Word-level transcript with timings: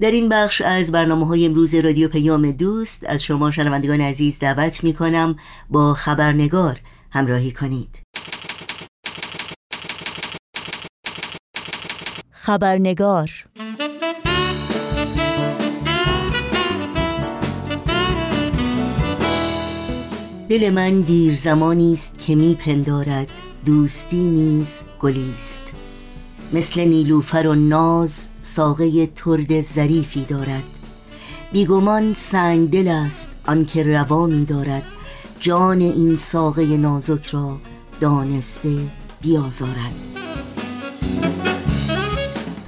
در 0.00 0.10
این 0.10 0.28
بخش 0.28 0.60
از 0.60 0.92
برنامه 0.92 1.26
های 1.26 1.46
امروز 1.46 1.74
رادیو 1.74 2.08
پیام 2.08 2.50
دوست 2.50 3.04
از 3.04 3.22
شما 3.22 3.50
شنوندگان 3.50 4.00
عزیز 4.00 4.38
دعوت 4.38 4.84
می 4.84 4.92
کنم 4.92 5.36
با 5.70 5.94
خبرنگار 5.94 6.80
همراهی 7.10 7.52
کنید. 7.52 7.98
خبرنگار 12.30 13.30
دل 20.48 20.70
من 20.70 21.00
دیر 21.00 21.34
زمانی 21.34 21.92
است 21.92 22.18
که 22.18 22.34
می 22.34 22.54
پندارد 22.54 23.28
دوستی 23.66 24.26
نیز 24.26 24.84
گلیست 25.00 25.67
مثل 26.52 26.80
نیلوفر 26.84 27.46
و 27.46 27.54
ناز 27.54 28.28
ساقه 28.40 29.06
ترد 29.06 29.60
ظریفی 29.60 30.24
دارد. 30.24 30.64
بیگمان 31.52 32.14
سنگ 32.14 32.70
دل 32.70 32.88
است 32.88 33.30
آنکه 33.46 33.82
روا 33.82 34.26
می 34.26 34.44
دارد. 34.44 34.82
جان 35.40 35.80
این 35.80 36.16
ساقه 36.16 36.76
نازک 36.76 37.26
را 37.26 37.58
دانسته 38.00 38.76
بیازارد. 39.20 39.94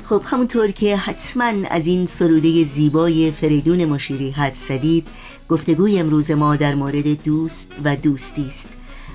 خب 0.05 0.23
همونطور 0.25 0.71
که 0.71 0.97
حتما 0.97 1.53
از 1.71 1.87
این 1.87 2.07
سروده 2.07 2.65
زیبای 2.65 3.31
فریدون 3.31 3.85
مشیری 3.85 4.31
حد 4.31 4.55
زدید 4.55 5.09
گفتگوی 5.49 5.99
امروز 5.99 6.31
ما 6.31 6.57
در 6.57 6.75
مورد 6.75 7.23
دوست 7.23 7.73
و 7.85 7.97
دوستی 7.97 8.47
است. 8.49 8.69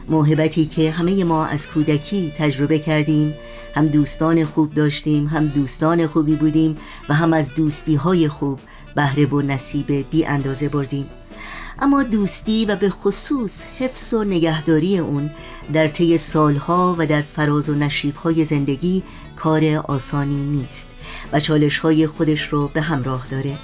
موهبتی 0.09 0.65
که 0.65 0.91
همه 0.91 1.23
ما 1.23 1.45
از 1.45 1.67
کودکی 1.67 2.33
تجربه 2.37 2.79
کردیم 2.79 3.33
هم 3.75 3.87
دوستان 3.87 4.45
خوب 4.45 4.73
داشتیم 4.73 5.27
هم 5.27 5.47
دوستان 5.47 6.07
خوبی 6.07 6.35
بودیم 6.35 6.77
و 7.09 7.13
هم 7.13 7.33
از 7.33 7.55
دوستی 7.55 7.95
های 7.95 8.27
خوب 8.27 8.59
بهره 8.95 9.25
و 9.25 9.41
نصیب 9.41 10.09
بی 10.09 10.25
اندازه 10.25 10.69
بردیم. 10.69 11.05
اما 11.79 12.03
دوستی 12.03 12.65
و 12.65 12.75
به 12.75 12.89
خصوص 12.89 13.63
حفظ 13.79 14.13
و 14.13 14.23
نگهداری 14.23 14.99
اون 14.99 15.31
در 15.73 15.87
طی 15.87 16.17
سالها 16.17 16.95
و 16.97 17.05
در 17.05 17.21
فراز 17.21 17.69
و 17.69 17.75
نشیبهای 17.75 18.45
زندگی 18.45 19.03
کار 19.35 19.65
آسانی 19.65 20.43
نیست 20.43 20.89
و 21.33 21.39
چالش 21.39 21.79
های 21.79 22.07
خودش 22.07 22.47
رو 22.47 22.67
به 22.67 22.81
همراه 22.81 23.27
داره. 23.31 23.57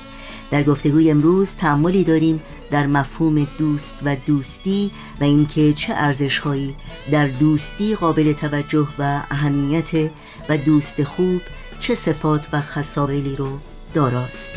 در 0.51 0.63
گفتگوی 0.63 1.11
امروز 1.11 1.55
تعملی 1.55 2.03
داریم 2.03 2.41
در 2.71 2.87
مفهوم 2.87 3.47
دوست 3.57 3.99
و 4.05 4.15
دوستی 4.15 4.91
و 5.21 5.23
اینکه 5.23 5.73
چه 5.73 5.93
ارزشهایی 5.93 6.75
در 7.11 7.27
دوستی 7.27 7.95
قابل 7.95 8.33
توجه 8.33 8.87
و 8.99 9.21
اهمیت 9.31 10.11
و 10.49 10.57
دوست 10.57 11.03
خوب 11.03 11.41
چه 11.79 11.95
صفات 11.95 12.47
و 12.53 12.61
خصائلی 12.61 13.35
رو 13.35 13.59
داراست. 13.93 14.51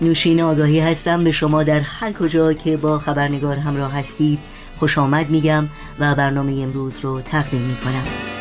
نوشین 0.00 0.42
آگاهی 0.42 0.80
هستم 0.80 1.24
به 1.24 1.32
شما 1.32 1.62
در 1.62 1.80
هر 1.80 2.12
کجا 2.12 2.52
که 2.52 2.76
با 2.76 2.98
خبرنگار 2.98 3.56
همراه 3.56 3.92
هستید 3.92 4.38
خوش 4.78 4.98
آمد 4.98 5.30
میگم 5.30 5.68
و 5.98 6.14
برنامه 6.14 6.52
امروز 6.62 7.00
رو 7.00 7.20
تقدیم 7.20 7.62
می‌کنم. 7.62 8.31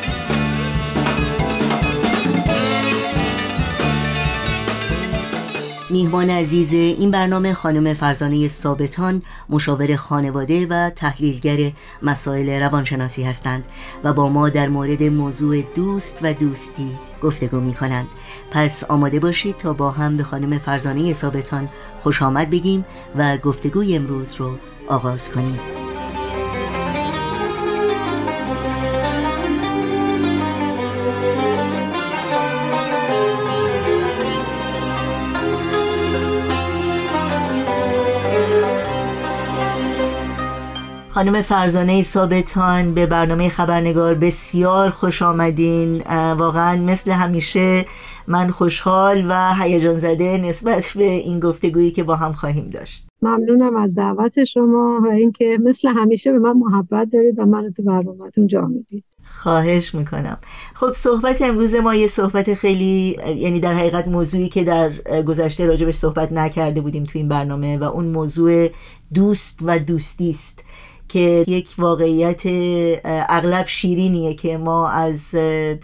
میهمان 5.91 6.29
عزیز 6.29 6.73
این 6.73 7.11
برنامه 7.11 7.53
خانم 7.53 7.93
فرزانه 7.93 8.47
ثابتان 8.47 9.21
مشاور 9.49 9.95
خانواده 9.95 10.67
و 10.67 10.89
تحلیلگر 10.89 11.71
مسائل 12.01 12.49
روانشناسی 12.61 13.23
هستند 13.23 13.63
و 14.03 14.13
با 14.13 14.29
ما 14.29 14.49
در 14.49 14.69
مورد 14.69 15.03
موضوع 15.03 15.61
دوست 15.61 16.19
و 16.21 16.33
دوستی 16.33 16.99
گفتگو 17.23 17.59
می 17.59 17.73
کنند 17.73 18.07
پس 18.51 18.83
آماده 18.83 19.19
باشید 19.19 19.57
تا 19.57 19.73
با 19.73 19.91
هم 19.91 20.17
به 20.17 20.23
خانم 20.23 20.57
فرزانه 20.57 21.13
ثابتان 21.13 21.69
خوش 22.03 22.21
آمد 22.21 22.49
بگیم 22.49 22.85
و 23.15 23.37
گفتگوی 23.37 23.95
امروز 23.95 24.35
رو 24.35 24.57
آغاز 24.87 25.31
کنیم. 25.31 25.80
خانم 41.13 41.41
فرزانه 41.41 42.03
ثابتان 42.03 42.93
به 42.93 43.05
برنامه 43.05 43.49
خبرنگار 43.49 44.15
بسیار 44.15 44.89
خوش 44.89 45.21
آمدین. 45.21 46.01
واقعا 46.37 46.81
مثل 46.81 47.11
همیشه 47.11 47.85
من 48.27 48.51
خوشحال 48.51 49.25
و 49.29 49.53
هیجان 49.53 49.99
زده 49.99 50.37
نسبت 50.37 50.93
به 50.95 51.03
این 51.03 51.39
گفتگویی 51.39 51.91
که 51.91 52.03
با 52.03 52.15
هم 52.15 52.33
خواهیم 52.33 52.69
داشت. 52.69 53.07
ممنونم 53.21 53.75
از 53.75 53.95
دعوت 53.95 54.43
شما 54.43 54.99
و 55.03 55.07
اینکه 55.07 55.57
مثل 55.63 55.87
همیشه 55.87 56.31
به 56.31 56.39
من 56.39 56.53
محبت 56.53 57.07
دارید 57.13 57.39
و 57.39 57.45
من 57.45 57.73
تو 57.77 57.83
برنامهتون 57.83 58.47
جا 58.47 58.61
می‌دید. 58.61 59.03
خواهش 59.41 59.95
می‌کنم. 59.95 60.37
خب 60.73 60.91
صحبت 60.91 61.41
امروز 61.41 61.75
ما 61.75 61.95
یه 61.95 62.07
صحبت 62.07 62.53
خیلی 62.53 63.17
یعنی 63.37 63.59
در 63.59 63.73
حقیقت 63.73 64.07
موضوعی 64.07 64.49
که 64.49 64.63
در 64.63 64.89
گذشته 65.21 65.65
راجبش 65.65 65.95
صحبت 65.95 66.31
نکرده 66.31 66.81
بودیم 66.81 67.03
تو 67.03 67.19
این 67.19 67.27
برنامه 67.27 67.77
و 67.77 67.83
اون 67.83 68.05
موضوع 68.05 68.67
دوست 69.13 69.59
و 69.61 69.79
دوستی 69.79 70.29
است. 70.29 70.63
که 71.11 71.43
یک 71.47 71.69
واقعیت 71.77 72.41
اغلب 73.29 73.65
شیرینیه 73.65 74.33
که 74.33 74.57
ما 74.57 74.89
از 74.89 75.35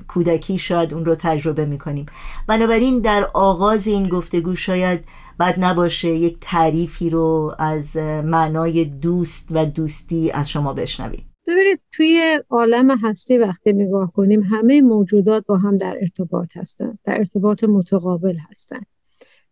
کودکی 0.08 0.58
شاید 0.58 0.94
اون 0.94 1.06
رو 1.06 1.16
تجربه 1.16 1.66
می‌کنیم. 1.66 2.06
بنابراین 2.48 3.00
در 3.00 3.30
آغاز 3.34 3.88
این 3.88 4.10
گفتگو 4.10 4.56
شاید 4.56 5.00
بد 5.40 5.56
نباشه 5.60 6.08
یک 6.08 6.38
تعریفی 6.42 7.10
رو 7.10 7.56
از 7.60 7.98
معنای 8.24 8.86
دوست 8.86 9.50
و 9.52 9.66
دوستی 9.66 10.32
از 10.32 10.50
شما 10.50 10.74
بشنویم. 10.74 11.24
ببینید 11.48 11.80
توی 11.92 12.40
عالم 12.50 12.98
هستی 12.98 13.38
وقتی 13.38 13.74
نگاه 13.74 14.12
کنیم 14.12 14.42
همه 14.42 14.82
موجودات 14.82 15.46
با 15.46 15.58
هم 15.58 15.78
در 15.78 15.98
ارتباط 16.02 16.48
هستند 16.56 17.00
در 17.04 17.18
ارتباط 17.18 17.64
متقابل 17.64 18.36
هستند 18.52 18.86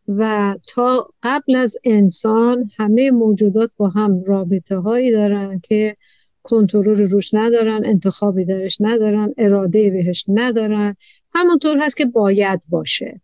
و 0.07 0.55
تا 0.67 1.09
قبل 1.23 1.55
از 1.55 1.77
انسان 1.83 2.69
همه 2.77 3.11
موجودات 3.11 3.71
با 3.77 3.89
هم 3.89 4.23
رابطه 4.23 4.77
هایی 4.77 5.11
دارن 5.11 5.59
که 5.59 5.97
کنترل 6.43 7.09
روش 7.09 7.33
ندارن 7.33 7.85
انتخابی 7.85 8.45
درش 8.45 8.77
ندارن 8.81 9.33
اراده 9.37 9.89
بهش 9.89 10.25
ندارن. 10.27 10.95
همونطور 11.33 11.77
هست 11.79 11.97
که 11.97 12.05
باید 12.05 12.63
باشه. 12.69 13.21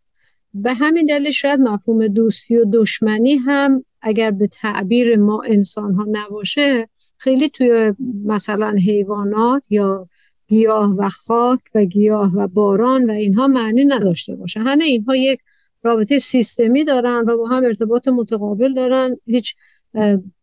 به 0.53 0.73
همین 0.73 1.05
دلیل 1.05 1.31
شاید 1.31 1.59
مفهوم 1.59 2.07
دوستی 2.07 2.57
و 2.57 2.65
دشمنی 2.73 3.35
هم 3.35 3.85
اگر 4.01 4.31
به 4.31 4.47
تعبیر 4.47 5.17
ما 5.17 5.41
انسان 5.47 5.93
ها 5.93 6.05
نباشه 6.11 6.87
خیلی 7.17 7.49
توی 7.49 7.93
مثلا 8.25 8.75
حیوانات 8.85 9.63
یا 9.69 10.07
گیاه 10.47 10.95
و 10.97 11.09
خاک 11.09 11.59
و 11.75 11.85
گیاه 11.85 12.35
و 12.35 12.47
باران 12.47 13.09
و 13.09 13.13
اینها 13.13 13.47
معنی 13.47 13.85
نداشته 13.85 14.35
باشه. 14.35 14.59
همه 14.59 14.83
اینها 14.83 15.15
یک 15.15 15.39
رابطه 15.83 16.19
سیستمی 16.19 16.85
دارن 16.85 17.23
و 17.27 17.37
با 17.37 17.47
هم 17.47 17.63
ارتباط 17.63 18.07
متقابل 18.07 18.73
دارن. 18.73 19.17
هیچ 19.25 19.55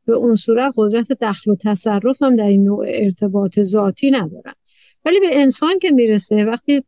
به 0.06 0.12
اون 0.12 0.36
صورت 0.36 0.72
قدرت 0.76 1.12
دخل 1.12 1.50
و 1.50 1.56
تصرف 1.56 2.22
هم 2.22 2.36
در 2.36 2.46
این 2.46 2.64
نوع 2.64 2.86
ارتباط 2.88 3.60
ذاتی 3.60 4.10
ندارن. 4.10 4.54
ولی 5.04 5.20
به 5.20 5.40
انسان 5.40 5.78
که 5.78 5.90
می‌رسه 5.90 6.44
وقتی 6.44 6.84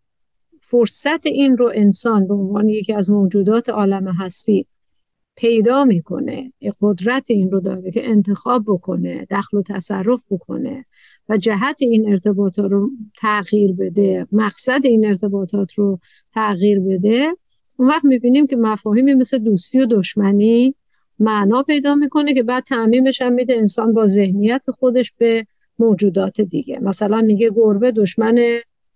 فرصت 0.61 1.27
این 1.27 1.57
رو 1.57 1.73
انسان 1.75 2.29
به 2.29 2.35
عنوان 2.35 2.69
یکی 2.69 2.93
از 2.93 3.11
موجودات 3.11 3.69
عالم 3.69 4.09
هستی 4.09 4.67
پیدا 5.37 5.85
می‌کنه 5.85 6.53
قدرت 6.81 7.25
این 7.29 7.51
رو 7.51 7.61
داره 7.61 7.91
که 7.91 8.09
انتخاب 8.11 8.65
بکنه 8.67 9.27
دخل 9.31 9.57
و 9.57 9.63
تصرف 9.63 10.21
بکنه 10.31 10.85
و 11.29 11.37
جهت 11.37 11.77
این 11.79 12.09
ارتباطات 12.09 12.71
رو 12.71 12.91
تغییر 13.21 13.75
بده 13.81 14.27
مقصد 14.33 14.81
این 14.85 15.07
ارتباطات 15.07 15.73
رو 15.75 15.99
تغییر 16.35 16.81
بده 16.81 17.29
اون 17.81 17.89
وقت 17.89 18.05
می‌بینیم 18.05 18.47
که 18.47 18.57
مفاهیمی 18.57 19.15
مثل 19.15 19.39
دوستی 19.39 19.81
و 19.81 19.87
دشمنی 19.87 20.75
معنا 21.19 21.63
پیدا 21.63 21.95
می‌کنه 21.95 22.35
که 22.35 22.43
بعد 22.43 22.65
تعمیمش 22.65 23.23
هم 23.23 23.33
میده 23.33 23.55
انسان 23.55 23.95
با 23.95 24.07
ذهنیت 24.07 24.65
خودش 24.79 25.13
به 25.19 25.47
موجودات 25.79 26.41
دیگه. 26.41 26.79
مثلا 26.79 27.21
میگه 27.21 27.51
گربه 27.51 27.93
دشمن 27.93 28.39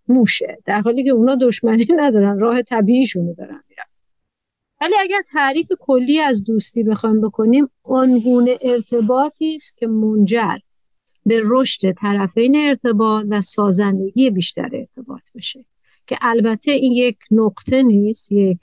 موشه. 0.08 0.58
در 0.64 0.80
حالی 0.80 1.04
که 1.04 1.10
اونا 1.10 1.36
دشمنی 1.36 1.86
ندارن 1.96 2.38
راه 2.38 2.62
طبیعیشونو 2.62 3.34
دارن 3.34 3.60
میرن. 3.68 3.84
ولی 4.80 4.94
اگر 5.00 5.22
تعریف 5.32 5.72
کلی 5.80 6.20
از 6.20 6.44
دوستی 6.44 6.82
بخوایم 6.82 7.20
بکنیم 7.20 7.68
آنگونه 7.82 8.56
ارتباطی 8.62 9.54
است 9.54 9.78
که 9.78 9.86
منجر 9.86 10.56
به 11.26 11.40
رشد 11.44 11.92
طرفین 11.92 12.56
ارتباط 12.56 13.26
و 13.28 13.42
سازندگی 13.42 14.30
بیشتر 14.30 14.70
ارتباط 14.72 15.22
بشه. 15.34 15.64
که 16.06 16.18
البته 16.22 16.70
این 16.70 16.92
یک 16.92 17.18
نقطه 17.30 17.82
نیست 17.82 18.32
یک 18.32 18.58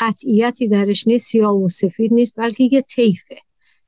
قطعیتی 0.00 0.68
درش 0.68 1.06
نیست 1.06 1.26
سیاه 1.26 1.56
و 1.56 1.68
سفید 1.68 2.14
نیست 2.14 2.32
بلکه 2.36 2.64
یه 2.72 2.80
طیفه 2.80 3.36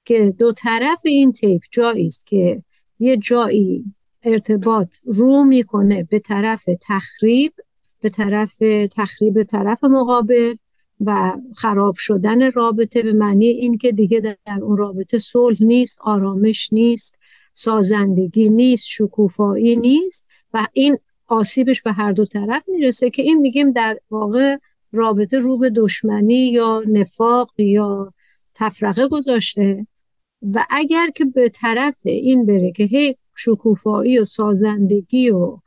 که 0.04 0.34
دو 0.38 0.52
طرف 0.52 1.00
این 1.04 1.32
طیف 1.32 1.62
جایی 1.70 2.06
است 2.06 2.26
که 2.26 2.62
یه 2.98 3.16
جایی 3.16 3.84
ارتباط 4.22 4.88
رو 5.04 5.44
می‌کنه 5.44 6.06
به 6.10 6.18
طرف 6.18 6.64
تخریب 6.82 7.52
به 8.00 8.10
طرف 8.10 8.58
تخریب 8.96 9.42
طرف 9.42 9.84
مقابل 9.84 10.54
و 11.00 11.32
خراب 11.56 11.94
شدن 11.98 12.52
رابطه 12.52 13.02
به 13.02 13.12
معنی 13.12 13.46
اینکه 13.46 13.92
دیگه 13.92 14.20
در 14.20 14.58
اون 14.62 14.76
رابطه 14.76 15.18
صلح 15.18 15.56
نیست 15.60 15.98
آرامش 16.00 16.72
نیست 16.72 17.18
سازندگی 17.52 18.48
نیست 18.48 18.86
شکوفایی 18.86 19.76
نیست 19.76 20.26
و 20.54 20.66
این 20.72 20.96
آسیبش 21.26 21.82
به 21.82 21.92
هر 21.92 22.12
دو 22.12 22.24
طرف 22.24 22.62
می‌رسه 22.68 23.10
که 23.10 23.22
این 23.22 23.38
میگیم 23.38 23.72
در 23.72 23.98
واقع 24.10 24.56
رابطه 24.92 25.38
رو 25.38 25.58
به 25.58 25.70
دشمنی 25.70 26.50
یا 26.52 26.82
نفاق 26.86 27.50
یا 27.58 28.12
تفرقه 28.54 29.08
گذاشته 29.08 29.86
و 30.42 30.64
اگر 30.70 31.10
که 31.14 31.24
به 31.24 31.48
طرف 31.48 31.96
این 32.04 32.46
بره 32.46 32.72
که 32.72 32.84
هی 32.84 33.16
شکوفایی 33.36 34.18
و 34.18 34.24
سازندگی 34.24 35.30
و 35.30 35.58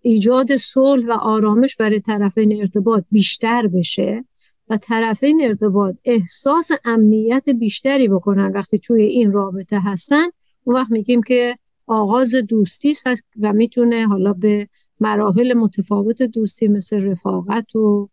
ایجاد 0.00 0.56
صلح 0.56 1.06
و 1.06 1.12
آرامش 1.12 1.76
برای 1.76 2.00
طرفین 2.00 2.60
ارتباط 2.60 3.04
بیشتر 3.10 3.66
بشه 3.66 4.24
و 4.68 4.76
طرفین 4.76 5.40
ارتباط 5.44 5.96
احساس 6.04 6.70
امنیت 6.84 7.48
بیشتری 7.48 8.08
بکنن 8.08 8.52
وقتی 8.52 8.78
توی 8.78 9.02
این 9.02 9.32
رابطه 9.32 9.80
هستن 9.80 10.24
اون 10.64 10.76
وقت 10.76 10.90
میگیم 10.90 11.22
که 11.22 11.56
آغاز 11.86 12.34
دوستی 12.34 12.90
است 12.90 13.06
و 13.40 13.52
می‌تونه 13.52 14.06
حالا 14.06 14.32
به 14.32 14.68
مراحل 15.02 15.54
متفاوت 15.54 16.22
دوستی 16.22 16.68
مثل 16.68 17.02
رفاقت 17.02 17.76
و 17.76 18.08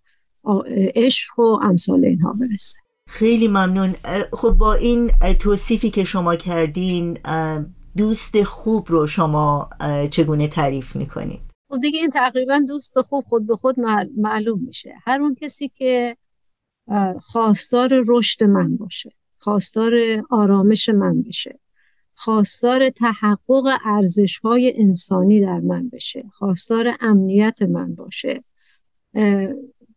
عشق 0.95 1.39
و 1.39 1.59
امثال 1.63 2.05
اینها 2.05 2.33
برسه. 2.33 2.79
خیلی 3.07 3.47
ممنون. 3.47 3.95
خب 4.33 4.49
با 4.49 4.73
این 4.73 5.11
توصیفی 5.39 5.89
که 5.89 6.03
شما 6.03 6.35
کردین 6.35 7.17
دوست 7.97 8.43
خوب 8.43 8.87
رو 8.89 9.07
شما 9.07 9.69
چگونه 10.11 10.47
تعریف 10.47 10.95
می‌کنید؟ 10.95 11.41
خب 11.69 11.79
دیگه 11.81 11.99
این 11.99 12.09
تقریبا 12.09 12.61
دوست 12.67 13.01
خوب 13.01 13.23
خود 13.23 13.47
به 13.47 13.55
خود 13.55 13.75
معلوم 14.17 14.59
میشه. 14.67 14.95
هر 15.05 15.21
اون 15.21 15.35
کسی 15.41 15.67
که 15.67 16.17
خواستار 17.21 18.03
رشد 18.07 18.43
من 18.43 18.77
باشه 18.77 19.11
خواستار 19.37 19.93
آرامش 20.29 20.89
من 20.89 21.21
بشه 21.21 21.59
خواستار 22.21 22.89
تحقق 22.89 23.77
ارزش 23.85 24.37
های 24.37 24.73
انسانی 24.77 25.41
در 25.41 25.59
من 25.59 25.89
بشه 25.89 26.23
خواستار 26.31 26.95
امنیت 27.01 27.61
من 27.61 27.95
باشه. 27.95 28.43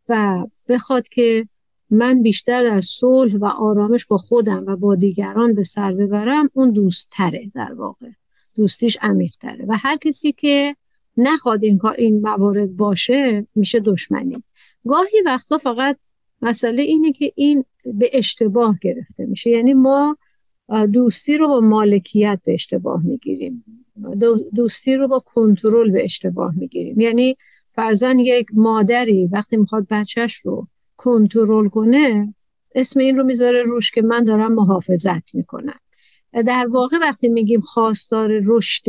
و 0.08 0.46
بخواد 0.68 1.08
که 1.08 1.46
من 1.90 2.22
بیشتر 2.22 2.62
در 2.62 2.80
صلح 2.80 3.36
و 3.36 3.44
آرامش 3.44 4.06
با 4.06 4.18
خودم 4.18 4.64
و 4.66 4.76
با 4.76 4.94
دیگران 4.94 5.54
به 5.54 5.62
سر 5.62 5.92
ببرم 5.92 6.48
اون 6.54 6.70
دوست 6.70 7.10
تره 7.12 7.50
در 7.54 7.72
واقع. 7.72 8.08
دوستیش 8.56 8.98
عمیق 9.02 9.34
تره 9.40 9.64
و 9.68 9.76
هر 9.76 9.96
کسی 9.96 10.32
که 10.32 10.76
نخواد 11.16 11.64
این 11.64 11.80
این 11.98 12.20
موارد 12.20 12.76
باشه 12.76 13.46
میشه 13.54 13.80
دشمنی. 13.80 14.42
گاهی 14.86 15.22
وقتا 15.26 15.58
فقط 15.58 15.98
مسئله 16.42 16.82
اینه 16.82 17.12
که 17.12 17.32
این 17.34 17.64
به 17.84 18.10
اشتباه 18.12 18.78
گرفته 18.82 19.26
میشه. 19.26 19.50
یعنی 19.50 19.74
ما 19.74 20.16
دوستی 20.92 21.36
رو 21.36 21.48
با 21.48 21.60
مالکیت 21.60 22.40
به 22.44 22.54
اشتباه 22.54 23.02
می‌گیریم. 23.06 23.64
دوستی 24.54 24.96
رو 24.96 25.08
با 25.08 25.18
کنترل 25.18 25.90
به 25.90 26.04
اشتباه 26.04 26.54
می‌گیریم. 26.56 27.00
یعنی 27.00 27.36
فرزن 27.66 28.18
یک 28.18 28.46
مادری 28.52 29.26
وقتی 29.26 29.56
می‌خواد 29.56 29.86
بچهش 29.90 30.34
رو 30.34 30.66
کنترل 30.96 31.68
کنه 31.68 32.34
اسم 32.74 33.00
این 33.00 33.18
رو 33.18 33.24
می‌ذاره 33.24 33.62
روش 33.62 33.90
که 33.90 34.02
من 34.02 34.24
دارم 34.24 34.54
محافظت 34.54 35.34
می‌کنم. 35.34 35.78
در 36.32 36.66
واقع 36.70 36.98
وقتی 36.98 37.28
میگیم 37.28 37.60
خواستار 37.60 38.40
رشد 38.44 38.84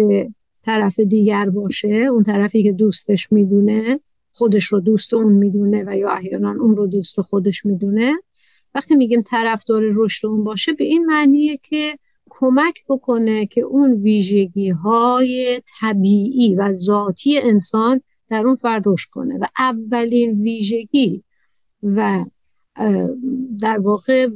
طرف 0.64 1.00
دیگر 1.00 1.50
باشه 1.50 1.88
اون 1.88 2.24
طرفی 2.24 2.64
که 2.64 2.72
دوستش 2.72 3.32
می‌دونه 3.32 4.00
خودش 4.32 4.66
رو 4.66 4.80
دوست 4.80 5.14
اون 5.14 5.34
می‌دونه 5.34 5.84
و 5.88 5.98
یا 5.98 6.10
احیانا 6.10 6.56
اون 6.60 6.76
رو 6.76 6.88
دوست 6.88 7.22
خودش 7.22 7.66
می‌دونه 7.66 8.14
وقتی 8.76 8.96
میگیم 8.96 9.22
طرفدار 9.22 9.82
رشد 9.96 10.28
اون 10.28 10.44
باشه 10.44 10.74
به 10.74 10.84
این 10.84 11.06
معنیه 11.06 11.58
که 11.58 11.94
کمک 12.30 12.84
بکنه 12.90 13.46
که 13.46 13.62
اون 13.62 13.94
ویژگی 13.94 14.70
های 14.70 15.62
طبیعی 15.80 16.56
و 16.56 16.74
ذاتی 16.74 17.40
انسان 17.40 18.02
در 18.30 18.48
اون 18.48 18.56
فردوش 18.56 19.08
کنه. 19.08 19.38
و 19.38 19.46
اولین 19.60 20.42
ویژگی 20.42 21.24
و 21.84 22.26
در 23.62 23.80
واقع 23.80 24.28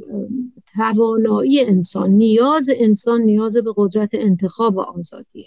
توانایی 0.74 1.60
انسان 1.60 2.10
نیاز 2.10 2.70
انسان 2.76 3.20
نیاز 3.20 3.56
به 3.56 3.72
قدرت 3.76 4.10
انتخاب 4.12 4.76
و 4.76 4.80
آزادیه. 4.80 5.46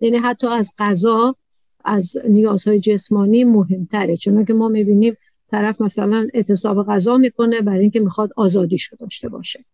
یعنی 0.00 0.16
حتی 0.16 0.46
از 0.46 0.70
غذا 0.78 1.36
از 1.84 2.16
نیازهای 2.28 2.80
جسمانی 2.80 3.44
مهمتره. 3.44 4.16
چون 4.16 4.44
که 4.44 4.52
ما 4.52 4.68
می‌بینیم 4.68 5.16
طرف 5.52 5.80
مثلا 5.80 6.28
اعتصاب 6.34 6.86
غذا 6.86 7.16
می‌کنه 7.16 7.60
برای 7.60 7.80
اینکه 7.80 8.00
می‌خواد 8.00 8.30
آزادیشو 8.36 8.96
داشته 8.96 9.28
باشه. 9.28 9.64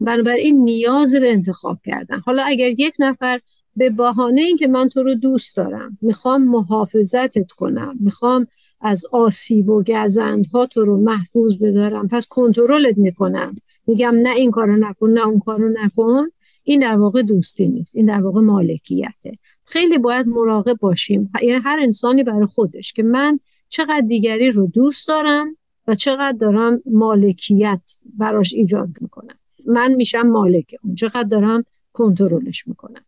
بنابراین 0.00 0.64
نیاز 0.64 1.14
به 1.14 1.32
انتخاب 1.32 1.78
کردن. 1.84 2.18
حالا 2.18 2.42
اگر 2.42 2.68
یک 2.68 2.94
نفر 2.98 3.40
به 3.76 3.90
بهانه 3.90 4.40
اینکه 4.40 4.66
من 4.66 4.88
تو 4.88 5.02
رو 5.02 5.14
دوست 5.14 5.56
دارم 5.56 5.98
می‌خوام 6.00 6.48
محافظتت 6.48 7.50
کنم 7.50 7.96
می‌خوام 8.00 8.46
از 8.80 9.06
آسیب 9.12 9.68
و 9.68 9.82
گزندها 9.82 10.66
تو 10.66 10.84
رو 10.84 10.96
محفوظ 10.96 11.62
بدارم 11.62 12.08
پس 12.08 12.26
کنترلت 12.26 12.98
می‌کنم. 12.98 13.56
میگم 13.86 14.14
نه 14.22 14.30
این 14.30 14.50
کارو 14.50 14.76
نکن 14.76 15.10
نه 15.10 15.26
اون 15.26 15.38
کارو 15.38 15.68
نکن. 15.68 16.26
این 16.62 16.80
در 16.80 16.96
واقع 16.96 17.22
دوستی 17.22 17.68
نیست 17.68 17.96
این 17.96 18.06
در 18.06 18.20
واقع 18.20 18.40
مالکیته. 18.40 19.38
خیلی 19.64 19.98
باید 19.98 20.26
مراقب 20.26 20.76
باشیم. 20.80 21.30
یعنی 21.42 21.60
هر 21.64 21.78
انسانی 21.82 22.22
برای 22.22 22.46
خودش 22.46 22.92
که 22.92 23.02
من 23.02 23.38
چقدر 23.68 24.04
دیگری 24.08 24.50
رو 24.50 24.66
دوست 24.66 25.08
دارم 25.08 25.56
و 25.86 25.94
چقدر 25.94 26.36
دارم 26.38 26.80
مالکیت 26.86 27.80
براش 28.18 28.52
ایجاد 28.52 28.88
می‌کنم. 29.00 29.34
من 29.66 29.94
میشم 29.94 30.22
مالک 30.22 30.74
اون 30.84 30.94
چقدر 30.94 31.28
دارم 31.28 31.64
کنترلش 31.92 32.68
می‌کنم. 32.68 33.04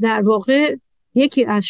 در 0.00 0.22
واقع 0.22 0.76
یکی 1.14 1.44
از 1.44 1.64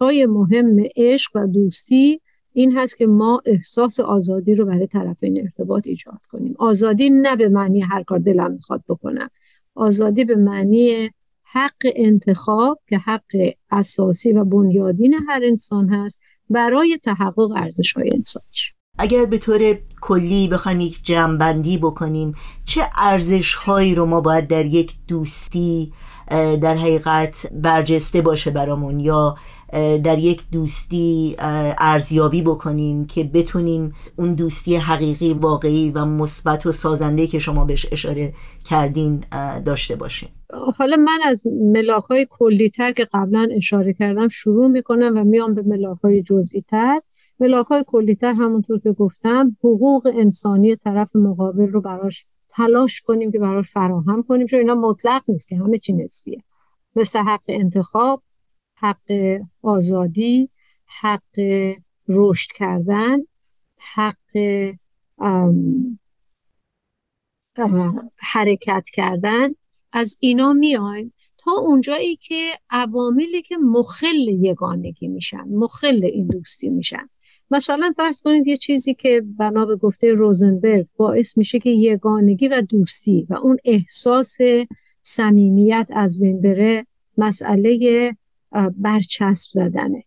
های 0.00 0.26
مهم 0.26 0.76
عشق 0.96 1.30
و 1.36 1.46
دوستی 1.46 2.20
این 2.52 2.78
هست 2.78 2.98
که 2.98 3.06
ما 3.06 3.42
احساس 3.46 4.00
آزادی 4.00 4.54
رو 4.54 4.64
برای 4.64 4.86
طرفین 4.86 5.40
ارتباط 5.40 5.86
ایجاد 5.86 6.20
کنیم. 6.30 6.54
آزادی 6.58 7.10
نه 7.10 7.36
به 7.36 7.48
معنی 7.48 7.80
هر 7.80 8.02
کار 8.02 8.18
دلم 8.18 8.50
می‌خواد 8.50 8.84
بکنم. 8.88 9.30
آزادی 9.74 10.24
به 10.24 10.36
معنی 10.36 11.10
حق 11.42 11.86
انتخاب 11.96 12.80
که 12.88 12.98
حق 12.98 13.52
اساسی 13.70 14.32
و 14.32 14.44
بنیادین 14.44 15.14
هر 15.28 15.40
انسان 15.44 15.88
هست. 15.88 16.22
برای 16.50 16.98
تحقق 17.04 17.50
ارزش 17.56 17.92
های 17.92 18.10
انسانیش 18.14 18.72
اگر 18.98 19.24
به 19.24 19.38
طور 19.38 19.78
کلی 20.00 20.48
بخوایم 20.48 20.80
یک 20.80 21.04
جمعبندی 21.04 21.78
بکنیم 21.78 22.34
چه 22.64 22.90
ارزش 22.96 23.54
هایی 23.54 23.94
رو 23.94 24.06
ما 24.06 24.20
باید 24.20 24.46
در 24.48 24.66
یک 24.66 24.92
دوستی 25.08 25.92
در 26.60 26.74
حقیقت 26.74 27.46
برجسته 27.52 28.20
باشه 28.22 28.50
برامون؟ 28.50 29.00
یا 29.00 29.36
در 29.72 30.18
یک 30.18 30.42
دوستی 30.52 31.36
ارزیابی 31.78 32.42
بکنیم 32.42 33.06
که 33.06 33.24
بتونیم 33.24 33.94
اون 34.16 34.34
دوستی 34.34 34.76
حقیقی 34.76 35.32
واقعی 35.32 35.90
و 35.90 36.04
مثبت 36.04 36.66
و 36.66 36.72
سازنده 36.72 37.26
که 37.26 37.38
شما 37.38 37.64
بهش 37.64 37.86
اشاره 37.92 38.32
کردین 38.64 39.24
داشته 39.64 39.96
باشیم. 39.96 40.28
حالا 40.76 40.96
من 40.96 41.18
از 41.24 41.46
ملاک 41.46 42.04
های 42.04 42.26
کلی 42.30 42.70
تر 42.70 42.92
که 42.92 43.08
قبلا 43.12 43.48
اشاره 43.56 43.92
کردم 43.92 44.28
شروع 44.28 44.68
می‌کنم 44.68 45.12
و 45.16 45.24
میام 45.24 45.54
به 45.54 45.62
ملاک 45.62 45.98
های 45.98 46.22
جزئی 46.22 46.60
تر 46.68 47.00
ملاک 47.40 47.66
های 47.66 47.84
کلی 47.86 48.14
تر 48.14 48.32
همونطور 48.32 48.78
که 48.78 48.92
گفتم 48.92 49.56
حقوق 49.58 50.12
انسانی 50.14 50.76
طرف 50.76 51.16
مقابل 51.16 51.66
رو 51.66 51.80
براش 51.80 52.24
تلاش 52.50 53.00
کنیم 53.00 53.32
که 53.32 53.38
براش 53.38 53.70
فراهم 53.70 54.22
کنیم 54.22 54.46
چون 54.46 54.58
اینا 54.58 54.74
مطلق 54.74 55.22
نیست 55.28 55.48
که 55.48 55.56
همه 55.56 55.78
چی 55.78 55.92
نسبیه. 55.92 56.42
مثل 56.96 57.18
حق 57.18 57.44
انتخاب 57.48 58.22
حق 58.80 59.38
آزادی 59.62 60.48
حق 60.86 61.38
رشد 62.08 62.50
کردن 62.56 63.18
حق 63.94 64.36
حرکت 68.16 68.88
کردن. 68.92 69.54
از 69.92 70.16
اینا 70.20 70.52
میایم 70.52 71.12
تا 71.38 71.50
اونجایی 71.50 72.16
که 72.16 72.52
عواملی 72.70 73.42
که 73.42 73.56
مخل 73.56 74.28
یگانگی 74.28 75.08
میشن 75.08 75.44
مخل 75.48 76.04
این 76.04 76.26
دوستی 76.26 76.68
میشن. 76.68 77.06
مثلا 77.50 77.92
فرض 77.96 78.22
کنید 78.22 78.46
یه 78.46 78.56
چیزی 78.56 78.94
که 78.94 79.22
بنا 79.38 79.66
به 79.66 79.76
گفته 79.76 80.12
روزنبرگ 80.12 80.86
باعث 80.96 81.38
میشه 81.38 81.58
که 81.58 81.70
یگانگی 81.70 82.48
و 82.48 82.62
دوستی 82.70 83.26
و 83.30 83.34
اون 83.34 83.56
احساس 83.64 84.36
صمیمیت 85.02 85.88
از 85.90 86.20
بین 86.20 86.40
بره 86.40 86.84
مسئله 87.18 88.16
برچسب 88.76 89.50
زدنه. 89.50 90.04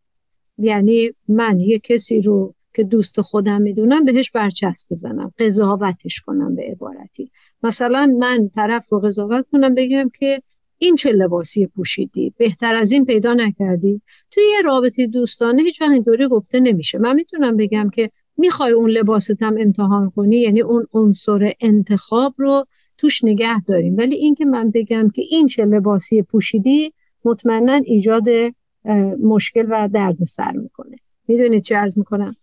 یعنی 0.57 1.09
من 1.27 1.59
یه 1.59 1.79
کسی 1.79 2.21
رو 2.21 2.55
که 2.73 2.83
دوست 2.83 3.21
خودم 3.21 3.61
می‌دونم 3.61 4.05
بهش 4.05 4.31
برچسب 4.31 4.87
بزنم 4.91 5.31
قضاوتش 5.39 6.21
کنم 6.21 6.55
به 6.55 6.63
عبارتی. 6.71 7.31
مثلا 7.63 8.15
من 8.19 8.49
طرف 8.55 8.89
رو 8.89 8.99
قضاوت 8.99 9.45
کنم 9.51 9.75
بگم 9.75 10.11
که 10.19 10.41
این 10.77 10.95
چه 10.95 11.11
لباسی 11.11 11.67
پوشیدی؟ 11.67 12.33
بهتر 12.37 12.75
از 12.75 12.91
این 12.91 13.05
پیدا 13.05 13.33
نکردی؟ 13.33 14.01
توی 14.31 14.43
یه 14.43 14.61
رابطه 14.61 15.07
دوستانه 15.07 15.63
هیچ 15.63 15.81
وقت 15.81 15.91
اینطوری 15.91 16.27
گفته 16.27 16.59
نمیشه. 16.59 16.97
من 16.97 17.15
می‌تونم 17.15 17.57
بگم 17.57 17.89
که 17.89 18.09
می‌خوای 18.37 18.71
اون 18.71 18.89
لباست 18.89 19.43
هم 19.43 19.55
امتحان 19.59 20.09
کنی؟ 20.09 20.35
یعنی 20.37 20.61
اون 20.61 20.87
عنصر 20.93 21.53
انتخاب 21.61 22.33
رو 22.37 22.65
توش 22.97 23.23
نگه 23.23 23.63
داریم. 23.63 23.97
ولی 23.97 24.15
اینکه 24.15 24.45
من 24.45 24.71
بگم 24.71 25.09
که 25.09 25.21
این 25.29 25.47
چه 25.47 25.65
لباسی 25.65 26.21
پوشیدی 26.21 26.93
مطمئنا 27.25 27.73
ایجاد 27.73 28.23
مشکل 29.23 29.65
و 29.69 29.89
دردسر 29.93 30.51
می‌کنه. 30.51 30.97
می‌دونید 31.27 31.63
چه 31.63 31.77
ارز 31.77 31.97
می‌کنم؟ 31.97 32.35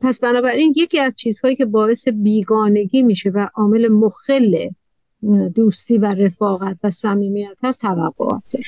پس 0.00 0.20
بنابراین 0.20 0.74
یکی 0.76 0.98
از 0.98 1.14
چیزهایی 1.14 1.56
که 1.56 1.64
باعث 1.64 2.08
بیگانگی 2.08 3.02
میشه 3.02 3.30
و 3.30 3.48
عامل 3.54 3.88
مخل 3.88 4.68
دوستی 5.54 5.98
و 5.98 6.04
رفاقت 6.04 6.76
و 6.84 6.90
صمیمیت 6.90 7.56
هست 7.62 7.80
توقعاته 7.80 8.58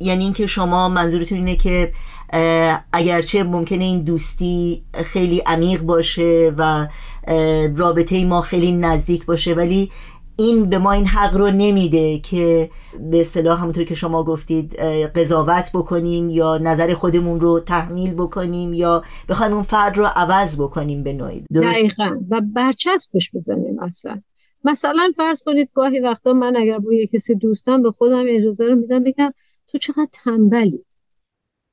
یعنی 0.00 0.24
اینکه 0.24 0.46
شما 0.46 0.88
منظورتون 0.88 1.38
اینه 1.38 1.56
که 1.56 1.92
اگرچه 2.92 3.42
ممکنه 3.42 3.84
این 3.84 4.02
دوستی 4.02 4.84
خیلی 4.94 5.42
عمیق 5.46 5.82
باشه 5.82 6.54
و 6.58 6.88
رابطه 7.76 8.24
ما 8.24 8.40
خیلی 8.40 8.72
نزدیک 8.72 9.26
باشه 9.26 9.54
ولی 9.54 9.90
این 10.38 10.68
به 10.70 10.78
ما 10.78 10.92
این 10.92 11.06
حق 11.06 11.36
رو 11.36 11.50
نمیده 11.50 12.18
که 12.18 12.70
به 13.10 13.20
اصطلاح 13.20 13.60
همونطور 13.60 13.84
که 13.84 13.94
شما 13.94 14.24
گفتید 14.24 14.76
قضاوت 15.16 15.70
بکنیم 15.74 16.30
یا 16.30 16.58
نظر 16.58 16.94
خودمون 16.94 17.40
رو 17.40 17.60
تحمیل 17.60 18.14
بکنیم 18.14 18.74
یا 18.74 19.02
بخوایم 19.28 19.52
اون 19.52 19.62
فرد 19.62 19.98
رو 19.98 20.06
عوض 20.06 20.60
بکنیم 20.60 21.02
به 21.02 21.12
نوعی. 21.12 21.44
دقیقا. 21.54 22.20
و 22.30 22.40
برچسبش 22.54 23.30
بزنیم 23.34 23.78
اصلا. 23.78 24.20
مثلا 24.64 25.12
فرض 25.16 25.42
کنید 25.42 25.70
گاهی 25.74 26.00
وقتا 26.00 26.32
من 26.32 26.56
اگر 26.56 26.78
با 26.78 26.92
یه 26.92 27.06
کسی 27.06 27.34
دوستم 27.34 27.82
به 27.82 27.90
خودم 27.90 28.24
اجازه 28.28 28.64
رو 28.64 28.76
میدم 28.76 29.04
بگم 29.04 29.30
تو 29.68 29.78
چقدر 29.78 30.08
تنبلی. 30.12 30.84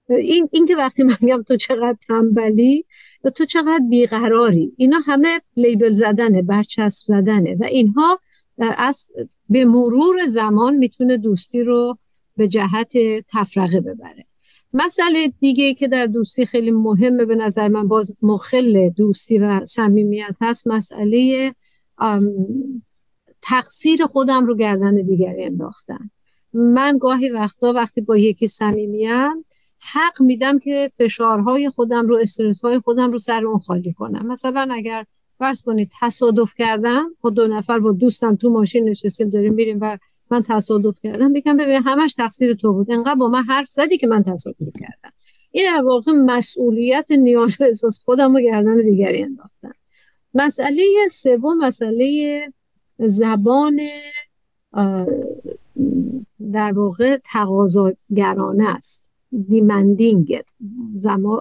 این, 0.10 0.50
این 0.52 0.66
که 0.66 0.76
وقتی 0.76 1.04
من 1.04 1.18
میگم 1.22 1.44
تو 1.44 1.58
چقدر 1.58 1.98
تنبلی 2.08 2.86
و 3.24 3.30
تو 3.30 3.46
چقدر 3.46 3.82
بیقراری. 3.90 4.74
اینا 4.78 4.98
همه 5.06 5.42
لیبل 5.58 5.94
زدنه 5.94 6.42
برچسب 6.42 7.06
زدنه. 7.08 7.56
و 7.60 7.64
اینها 7.64 8.20
از 8.58 9.08
به 9.50 9.66
مرور 9.66 10.26
زمان 10.28 10.76
می‌تونه 10.76 11.18
دوستی 11.18 11.64
رو 11.64 11.98
به 12.38 12.48
جهت 12.48 12.92
تفرقه 13.32 13.82
ببره. 13.82 14.26
مسئله 14.74 15.34
دیگه 15.40 15.74
که 15.74 15.88
در 15.88 16.06
دوستی 16.06 16.46
خیلی 16.46 16.72
مهمه 16.72 17.26
به 17.26 17.36
نظر 17.36 17.68
من 17.68 17.88
باز 17.88 18.16
مخل 18.22 18.90
دوستی 18.90 19.38
و 19.38 19.66
صمیمیت 19.66 20.36
هست 20.42 20.68
مسئله 20.68 21.52
تقصیر 23.42 24.06
خودم 24.06 24.46
رو 24.46 24.56
گردن 24.56 25.02
دیگری 25.02 25.44
انداختن. 25.44 26.10
من 26.54 26.98
گاهی 26.98 27.30
وقتا 27.30 27.74
وقتی 27.74 28.02
با 28.02 28.18
یکی 28.18 28.48
صمیمیم 28.48 29.46
حق 29.80 30.22
میدم 30.22 30.60
که 30.60 30.92
فشارهای 30.98 31.70
خودم 31.70 32.08
رو 32.08 32.18
استرسهای 32.22 32.80
خودم 32.80 33.12
رو 33.12 33.20
سر 33.20 33.46
اون 33.46 33.60
خالی 33.60 33.94
کنم. 33.94 34.28
مثلا 34.28 34.68
اگر 34.72 35.06
فرض 35.44 35.62
کنید. 35.62 35.92
تصادف 36.02 36.54
کردم 36.58 37.16
با 37.22 37.30
دو 37.30 37.48
نفر 37.48 37.80
با 37.80 37.92
دوستم 37.92 38.36
تو 38.36 38.50
ماشین 38.50 38.90
نشستیم 38.90 39.30
داریم 39.30 39.54
میریم 39.54 39.78
و 39.82 39.98
من 40.32 40.44
تصادف 40.48 41.00
کردم. 41.04 41.34
بگم 41.34 41.58
ببین 41.58 41.82
همش 41.86 42.14
تقصیر 42.14 42.54
تو 42.54 42.74
بود. 42.74 42.92
انقدر 42.92 43.16
با 43.16 43.28
من 43.28 43.44
حرف 43.44 43.70
زدی 43.70 43.98
که 43.98 44.08
من 44.08 44.24
تصادف 44.24 44.74
کردم. 44.80 45.14
این 45.52 45.66
در 45.76 45.84
واقع 45.84 46.12
مسئولیت 46.12 47.12
نیاز 47.12 47.62
و 47.62 47.64
احساس 47.64 48.02
خودم 48.06 48.34
رو 48.36 48.42
گردن 48.42 48.82
دیگری 48.82 49.24
انداختن. 49.24 49.72
مسئله 50.34 50.84
سوم 51.12 51.58
مسئله 51.58 52.54
زبان 53.00 53.80
در 56.52 56.72
واقع 56.76 57.18
تقاضاگرانه 57.34 58.76
است. 58.76 59.12
دیمندینگ 59.50 60.42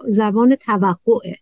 زبان 0.09 0.56
توقعه. 0.56 1.37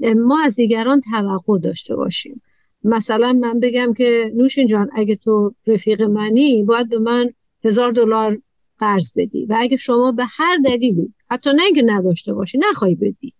ما 0.00 0.42
از 0.44 0.56
دیگران 0.56 1.00
توقع 1.00 1.58
داشته 1.58 1.96
باشیم. 1.96 2.42
مثلا 2.84 3.32
من 3.32 3.60
بگم 3.60 3.94
که 3.94 4.32
نوشین 4.34 4.66
جان 4.66 4.88
اگه 4.94 5.16
تو 5.16 5.54
رفیق 5.66 6.02
منی 6.02 6.62
باید 6.64 6.90
به 6.90 6.98
من 6.98 7.30
هزار 7.64 7.92
دلار 7.92 8.38
قرض 8.78 9.12
بدی 9.16 9.46
و 9.46 9.56
اگه 9.58 9.76
شما 9.76 10.12
به 10.12 10.24
هر 10.24 10.58
دلیلی 10.64 11.14
حتی 11.30 11.50
نه 11.50 11.62
اینکه 11.62 11.82
نداشته 11.86 12.34
باشی 12.34 12.58
نخوای 12.70 12.94
بدی 12.94 13.32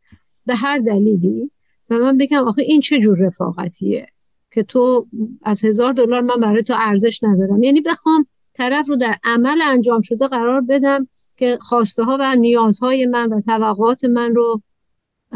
به 0.47 0.55
هر 0.55 0.79
دلیلی 0.79 1.51
و 1.91 1.99
من 1.99 2.19
بگم 2.19 2.49
آخه 2.49 2.63
این 2.63 2.81
چه 2.81 3.01
جور 3.01 3.19
رفاقتیه 3.19 4.07
که 4.53 4.63
تو 4.63 5.07
از 5.43 5.65
هزار 5.65 5.93
دلار 5.93 6.21
من 6.21 6.41
برای 6.41 6.63
تو 6.63 6.75
ارزش 6.77 7.21
ندارم. 7.23 7.63
یعنی 7.63 7.81
بخوام 7.81 8.27
طرف 8.55 8.89
رو 8.89 8.97
در 8.97 9.17
عمل 9.25 9.63
انجام 9.63 10.01
شده 10.01 10.27
قرار 10.27 10.61
بدم 10.61 11.09
که 11.37 11.59
خواسته 11.61 12.05
ها 12.05 12.17
و 12.21 12.35
نیازهای 12.37 13.07
من 13.07 13.33
و 13.33 13.41
توقعات 13.41 14.05
من 14.05 14.35
رو 14.35 14.63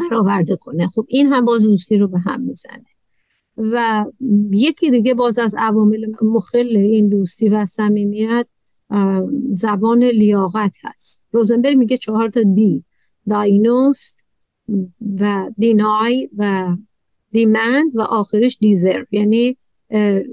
برآورده 0.09 0.55
کنه. 0.55 0.87
خب 0.87 1.05
این 1.07 1.27
هم 1.27 1.45
باز 1.45 1.63
دوستی 1.63 1.97
رو 1.97 2.07
به 2.07 2.19
هم 2.19 2.41
می‌زنه. 2.41 2.85
و 3.57 4.05
یکی 4.51 4.91
دیگه 4.91 5.13
باز 5.13 5.39
از 5.39 5.55
عوامل 5.57 6.05
مخل 6.21 6.77
این 6.77 7.09
دوستی 7.09 7.49
و 7.49 7.65
صمیمیت 7.65 8.47
زبان 9.53 10.03
لیاقت 10.03 10.75
هست. 10.83 11.25
روزنبرگ 11.31 11.77
میگه 11.77 11.97
چهار 11.97 12.29
تا 12.29 12.41
دی. 12.55 12.83
داینوست 13.29 14.23
و 15.19 15.51
دینای 15.57 16.29
و 16.37 16.75
دیمند 17.31 17.91
و 17.95 18.01
آخرش 18.01 18.57
دیزرو. 18.59 19.05
یعنی 19.11 19.57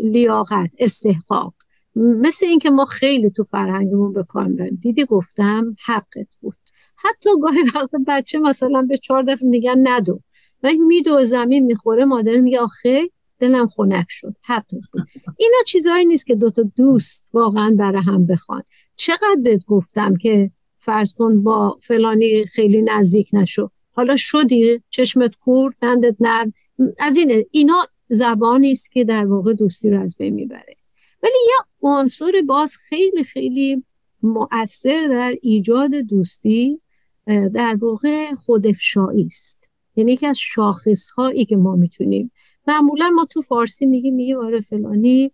لیاقت 0.03 0.71
استحقاق. 0.79 1.55
مثل 1.97 2.47
اینکه 2.47 2.71
ما 2.71 2.85
خیلی 2.85 3.31
تو 3.31 3.43
فرهنگمون 3.43 4.13
به 4.13 4.25
کار 4.25 4.49
دیدی 4.83 5.05
گفتم 5.05 5.77
حقت 5.87 6.29
بود. 6.41 6.57
حتی 7.03 7.31
گاهی 7.43 7.63
وقت 7.75 7.91
بچه 8.07 8.39
مثلا 8.39 8.83
به 8.83 8.97
چهار 8.97 9.23
دفعه 9.23 9.49
میگن 9.49 9.89
ندو. 9.89 10.21
و 10.63 10.71
میدو 10.89 11.25
زمین 11.25 11.65
می‌خوره 11.65 12.05
مادر 12.05 12.37
میگه 12.37 12.61
آخه 12.61 13.11
دلم 13.39 13.67
خنک 13.67 14.07
شد. 14.09 14.35
بود 14.71 15.07
اینا 15.37 15.59
چیزهایی 15.67 16.05
نیست 16.07 16.27
که 16.27 16.35
دوتا 16.35 16.63
دوست 16.63 17.27
واقعا 17.33 17.75
برای 17.79 18.03
هم 18.03 18.27
بخوان. 18.27 18.63
چقدر 18.97 19.37
بهت 19.43 19.65
گفتم 19.67 20.17
که 20.17 20.51
فرض 20.79 21.15
کن 21.15 21.43
با 21.43 21.79
فلانی 21.83 22.45
خیلی 22.47 22.83
نزدیک 22.83 23.29
نشو. 23.33 23.69
حالا 23.93 24.17
شدی؟ 24.17 24.83
چشمت 24.91 25.35
کور 25.37 25.73
دندت 25.83 26.17
نرم. 26.21 26.53
از 26.99 27.17
اینه. 27.17 27.47
اینا 27.51 27.87
زبانی 28.09 28.73
است 28.73 28.93
که 28.93 29.05
در 29.05 29.27
واقع 29.27 29.53
دوستی 29.53 29.91
رو 29.91 30.03
از 30.03 30.17
بین 30.19 30.35
می‌بره. 30.35 30.75
ولی 31.23 31.33
یه 31.49 31.57
عنصر 31.83 32.33
باز 32.47 32.77
خیلی 32.77 33.25
خیلی 33.25 33.85
مؤثر 34.23 35.07
در 35.09 35.35
ایجاد 35.43 35.95
دوستی 35.95 36.81
در 37.29 37.77
واقع 37.81 38.35
خودافشایی 38.35 39.27
است. 39.27 39.69
یعنی 39.97 40.13
یکی 40.13 40.27
از 40.27 40.39
شاخص 40.39 41.11
هایی 41.11 41.45
که 41.45 41.57
ما 41.57 41.77
می‌تونیم. 41.77 42.31
معمولا 42.67 43.11
ما 43.11 43.25
تو 43.25 43.43
فارسی 43.43 43.87
میگیم 43.87 44.15
میگه 44.15 44.37
آره 44.37 44.61
فلانی 44.61 45.31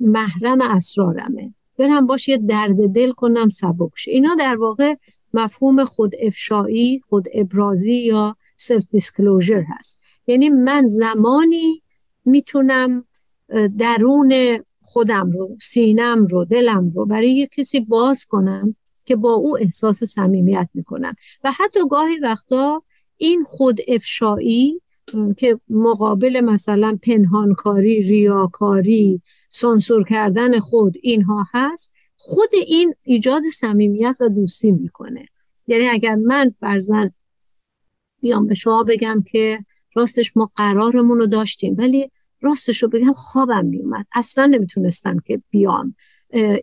محرم 0.00 0.60
اسرارمه. 0.60 1.54
برم 1.78 2.06
باش 2.06 2.28
یه 2.28 2.36
درد 2.36 2.88
دل 2.94 3.10
کنم 3.10 3.48
سبکش 3.48 4.08
اینا 4.08 4.34
در 4.34 4.56
واقع 4.56 4.94
مفهوم 5.34 5.84
خود 5.84 6.12
افشایی 6.22 7.00
خود 7.08 7.28
ابرازی 7.34 7.94
یا 7.94 8.36
self-disclosure 8.56 9.62
هست. 9.68 10.00
یعنی 10.26 10.48
من 10.48 10.88
زمانی 10.88 11.82
می‌تونم 12.24 13.04
درون 13.78 14.58
خودم 14.82 15.30
رو 15.30 15.56
سینم 15.62 16.26
رو 16.26 16.44
دلم 16.44 16.90
رو 16.94 17.06
برای 17.06 17.32
یه 17.32 17.46
کسی 17.46 17.80
باز 17.80 18.24
کنم 18.24 18.76
که 19.08 19.16
با 19.16 19.32
او 19.32 19.58
احساس 19.58 20.04
صمیمیت 20.04 20.68
می‌کنم. 20.74 21.14
و 21.44 21.52
حتی 21.52 21.80
گاهی 21.90 22.18
وقتا 22.18 22.82
این 23.16 23.44
خود 23.44 23.78
افشایی 23.88 24.80
که 25.36 25.56
مقابل 25.68 26.40
مثلا 26.40 26.98
پنهانکاری 27.02 28.02
ریاکاری 28.02 29.22
سانسور 29.50 30.04
کردن 30.04 30.58
خود 30.58 30.94
اینها 31.02 31.46
هست 31.54 31.92
خود 32.16 32.48
این 32.66 32.94
ایجاد 33.02 33.42
صمیمیت 33.54 34.16
و 34.20 34.28
دوستی 34.28 34.72
می‌کنه. 34.72 35.26
یعنی 35.66 35.88
اگر 35.88 36.14
من 36.14 36.48
فرزن 36.60 37.10
بیام 38.22 38.46
به 38.46 38.54
شما 38.54 38.84
بگم 38.88 39.24
که 39.32 39.58
راستش 39.94 40.36
ما 40.36 40.50
قرارمون 40.56 41.18
رو 41.18 41.26
داشتیم 41.26 41.74
ولی 41.78 42.10
راستش 42.40 42.82
رو 42.82 42.88
بگم 42.88 43.12
خوابم 43.12 43.66
میومد 43.66 44.06
اصلا 44.14 44.46
نمی‌تونستم 44.46 45.18
که 45.26 45.42
بیام. 45.50 45.94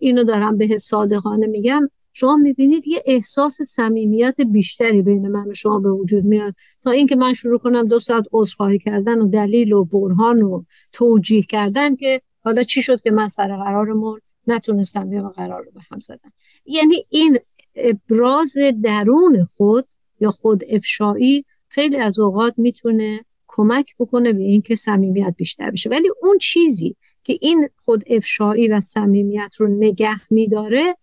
اینو 0.01 0.23
دارم 0.23 0.57
به 0.57 0.79
صادقانه 0.79 1.47
میگم. 1.47 1.89
شما 2.17 2.35
می‌بینید 2.35 2.87
یه 2.87 3.03
احساس 3.05 3.61
صمیمیت 3.61 4.35
بیشتری 4.51 5.01
بین 5.01 5.27
من 5.27 5.47
و 5.49 5.53
شما 5.53 5.79
به 5.79 5.91
وجود 5.91 6.23
میاد. 6.23 6.55
تا 6.83 6.91
اینکه 6.91 7.15
من 7.15 7.33
شروع 7.33 7.59
کنم 7.59 7.87
دو 7.87 7.99
ساعت 7.99 8.25
عذرخواهی 8.31 8.79
کردن 8.79 9.21
و 9.21 9.27
دلیل 9.27 9.73
و 9.73 9.83
برهان 9.83 10.41
و 10.41 10.63
توجیه 10.93 11.41
کردن 11.41 11.95
که 11.95 12.21
حالا 12.43 12.63
چی 12.63 12.81
شد 12.81 13.01
که 13.01 13.11
من 13.11 13.27
سر 13.27 13.57
قرارمون 13.57 14.19
نتونستم 14.47 15.09
بیام 15.09 15.29
قرار 15.29 15.63
رو 15.63 15.71
به 15.71 15.81
هم 15.91 15.99
زدم. 15.99 16.33
یعنی 16.65 16.95
این 17.09 17.37
ابراز 17.75 18.57
درون 18.83 19.45
خود 19.45 19.85
یا 20.19 20.31
خود 20.31 20.63
افشایی 20.69 21.45
خیلی 21.67 21.97
از 21.97 22.19
اوقات 22.19 22.59
می‌تونه 22.59 23.19
کمک 23.47 23.95
بکنه 23.99 24.33
به 24.33 24.43
اینکه 24.43 24.75
صمیمیت 24.75 25.33
بیشتر 25.37 25.71
بشه. 25.71 25.89
ولی 25.89 26.09
اون 26.21 26.37
چیزی 26.37 26.95
که 27.23 27.37
این 27.41 27.69
خود 27.85 28.03
افشایی 28.07 28.67
و 28.67 28.79
صمیمیت 28.79 29.51
رو 29.57 29.67
نگه 29.67 30.31
میداره 30.31 30.95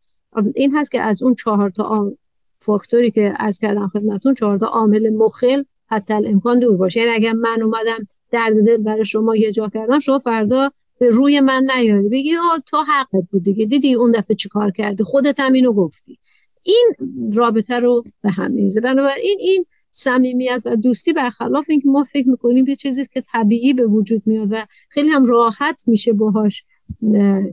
این 0.54 0.76
هست 0.76 0.92
که 0.92 1.00
از 1.00 1.22
اون 1.22 1.34
چهار 1.34 1.70
تا 1.70 2.12
فاکتوری 2.58 3.10
که 3.10 3.34
از 3.36 3.58
کردم 3.58 3.88
خدمتون 3.88 4.34
چهار 4.34 4.58
تا 4.58 4.66
عامل 4.66 5.10
مخل 5.10 5.62
حتی 5.86 6.14
امکان 6.14 6.58
دور 6.58 6.76
باشه. 6.76 7.00
یعنی 7.00 7.12
اگر 7.12 7.32
من 7.32 7.62
اومدم 7.62 8.06
درد 8.30 8.66
دل 8.66 8.76
برای 8.76 9.04
شما 9.04 9.36
یه 9.36 9.52
جا 9.52 9.68
کردم 9.68 9.98
شما 9.98 10.18
فردا 10.18 10.70
به 10.98 11.10
روی 11.10 11.40
من 11.40 11.66
نیاری. 11.76 12.08
بگی 12.08 12.36
آه 12.36 12.62
تو 12.66 12.76
حقت 12.76 13.24
بود 13.32 13.42
دیگه. 13.42 13.66
دیدی 13.66 13.94
اون 13.94 14.10
دفعه 14.10 14.36
چیکار 14.36 14.70
کردی؟ 14.70 15.04
خودت 15.04 15.40
هم 15.40 15.52
اینو 15.52 15.72
گفتی. 15.72 16.18
این 16.62 16.92
رابطه 17.34 17.80
رو 17.80 18.04
به 18.22 18.30
هم 18.30 18.50
میریزه. 18.50 18.80
بنابراین 18.80 19.36
این 19.40 19.64
صمیمیت 19.90 20.62
و 20.64 20.76
دوستی 20.76 21.12
برخلاف 21.12 21.64
اینکه 21.68 21.88
ما 21.88 22.04
فکر 22.04 22.28
می‌کنیم 22.28 22.66
یه 22.66 22.76
چیزی 22.76 23.06
که 23.06 23.22
طبیعی 23.32 23.72
به 23.72 23.86
وجود 23.86 24.22
میاد 24.26 24.48
و 24.50 24.56
خیلی 24.88 25.08
هم 25.08 25.26
راحت 25.26 25.82
میشه 25.86 26.12
باهاش 26.12 26.64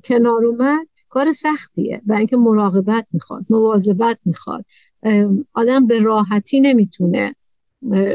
کنار 0.03 0.45
اومد 0.45 0.88
کار 1.10 1.32
سختیه. 1.32 2.01
و 2.08 2.13
اینکه 2.13 2.38
مراقبت 2.38 3.08
می‌خواد 3.13 3.44
مواظبت 3.50 4.20
می‌خواد. 4.25 4.66
آدم 5.54 5.88
به 5.88 6.00
راحتی 6.00 6.60
نمی‌تونه 6.60 7.36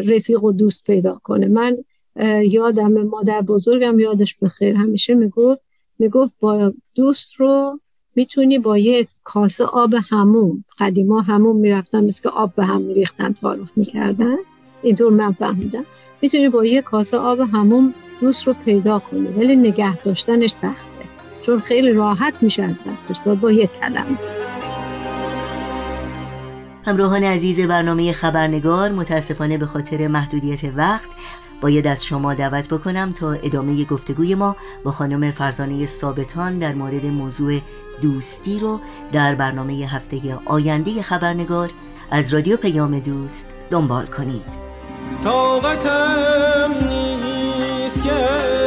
رفیق 0.08 0.44
و 0.44 0.52
دوست 0.52 0.84
پیدا 0.84 1.20
کنه. 1.22 1.46
من 1.48 1.76
یادم 2.44 2.92
مادر 3.02 3.40
بزرگم 3.42 3.98
یادش 3.98 4.38
بخیر 4.38 4.76
همیشه 4.76 5.14
می‌گفت 5.14 5.62
می‌گفت 5.98 6.32
با 6.40 6.72
دوست 6.94 7.34
رو 7.34 7.80
می‌تونی 8.16 8.58
با 8.58 8.78
یک 8.78 9.08
کاسه 9.24 9.64
آب 9.64 9.94
هموم 10.10 10.64
قدیما 10.78 11.20
هموم 11.20 11.56
می‌رفتن 11.56 12.04
مثل 12.04 12.22
که 12.22 12.28
آب 12.28 12.54
به 12.54 12.64
هم 12.64 12.82
میریختن 12.82 13.32
تعارف 13.32 13.78
می‌کردن. 13.78 14.36
اینطور 14.82 15.12
من 15.12 15.32
فهمیدم. 15.32 15.84
می‌تونی 16.22 16.48
با 16.48 16.64
یک 16.64 16.84
کاسه 16.84 17.16
آب 17.16 17.40
هموم 17.40 17.94
دوست 18.20 18.46
رو 18.46 18.54
پیدا 18.64 18.98
کنی 18.98 19.28
ولی 19.28 19.56
نگه 19.56 20.02
داشتنش 20.02 20.52
سخته. 20.52 20.93
چون 21.46 21.60
خیلی 21.60 21.92
راحت 21.92 22.34
میشه 22.40 22.62
از 22.62 22.80
دستش 22.84 23.16
داد. 23.24 23.40
با 23.40 23.52
یک 23.52 23.70
کلمه 23.80 24.18
همراهان 26.86 27.24
عزیز 27.24 27.60
برنامه 27.60 28.12
خبرنگار 28.12 28.92
متاسفانه 28.92 29.58
به 29.58 29.66
خاطر 29.66 30.08
محدودیت 30.08 30.60
وقت 30.76 31.10
باید 31.60 31.86
از 31.86 32.04
شما 32.04 32.34
دعوت 32.34 32.68
بکنم 32.68 33.12
تا 33.12 33.32
ادامه 33.32 33.84
گفتگوی 33.84 34.34
ما 34.34 34.56
با 34.84 34.92
خانم 34.92 35.30
فرزانه 35.30 35.86
ثابتان 35.86 36.58
در 36.58 36.74
مورد 36.74 37.06
موضوع 37.06 37.58
دوستی 38.02 38.60
رو 38.60 38.80
در 39.12 39.34
برنامه 39.34 39.72
هفته 39.72 40.38
آینده 40.46 41.02
خبرنگار 41.02 41.70
از 42.10 42.34
رادیو 42.34 42.56
پیام 42.56 42.98
دوست 42.98 43.50
دنبال 43.70 44.06
کنید. 44.06 44.64
طاقتم 45.24 46.70
نیست 46.88 48.02
که 48.02 48.63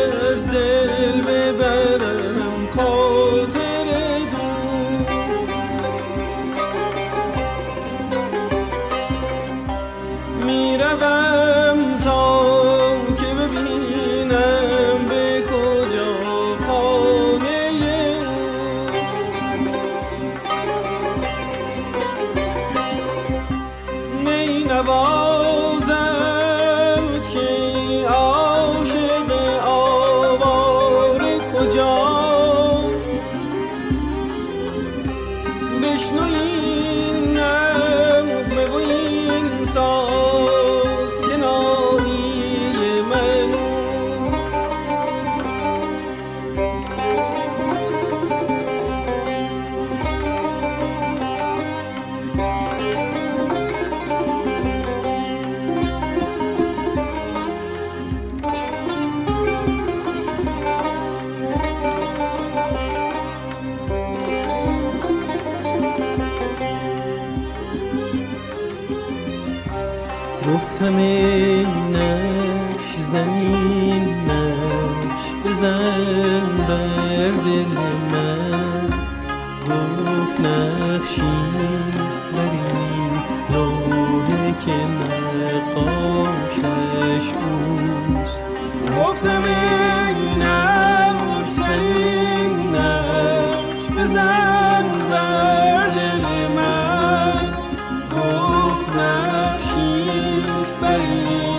me 70.92 71.27
Hallelujah. 100.98 101.57